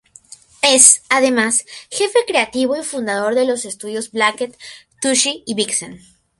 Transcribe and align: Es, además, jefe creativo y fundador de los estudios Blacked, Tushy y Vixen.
Es, 0.63 1.03
además, 1.09 1.63
jefe 1.91 2.17
creativo 2.25 2.75
y 2.75 2.81
fundador 2.83 3.35
de 3.35 3.45
los 3.45 3.65
estudios 3.65 4.09
Blacked, 4.09 4.55
Tushy 4.99 5.43
y 5.45 5.53
Vixen. 5.53 5.99